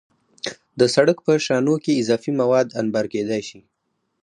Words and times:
د 0.79 0.81
سړک 0.95 1.17
په 1.25 1.33
شانو 1.45 1.75
کې 1.83 1.99
اضافي 2.01 2.31
مواد 2.41 2.67
انبار 2.81 3.05
کېدای 3.13 3.41
شي 3.49 3.59